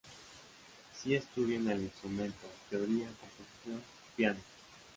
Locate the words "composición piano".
3.05-4.39